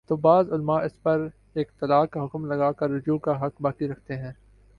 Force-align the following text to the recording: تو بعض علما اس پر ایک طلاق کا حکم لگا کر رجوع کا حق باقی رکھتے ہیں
تو 0.09 0.15
بعض 0.17 0.51
علما 0.53 0.79
اس 0.79 1.01
پر 1.03 1.27
ایک 1.53 1.71
طلاق 1.79 2.09
کا 2.09 2.23
حکم 2.25 2.45
لگا 2.45 2.71
کر 2.71 2.89
رجوع 2.89 3.17
کا 3.17 3.39
حق 3.41 3.61
باقی 3.61 3.87
رکھتے 3.87 4.15
ہیں 4.15 4.31